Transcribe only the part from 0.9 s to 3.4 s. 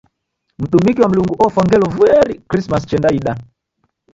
wa Mlungu ofwa ngelo vueri Krismasi chendaida.